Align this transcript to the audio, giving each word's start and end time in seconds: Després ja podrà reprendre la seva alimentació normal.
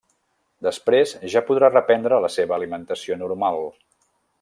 Després 0.67 1.13
ja 1.35 1.43
podrà 1.51 1.71
reprendre 1.75 2.21
la 2.25 2.33
seva 2.39 2.59
alimentació 2.59 3.23
normal. 3.25 3.67